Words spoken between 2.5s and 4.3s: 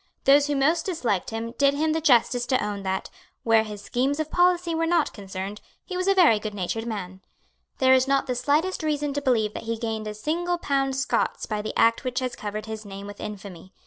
own that, where his schemes